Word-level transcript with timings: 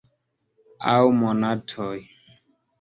Aŭ 0.95 1.05
monatoj. 1.19 1.95